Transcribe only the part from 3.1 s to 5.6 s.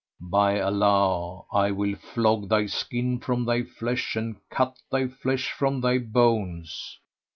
from thy flesh and cut thy flesh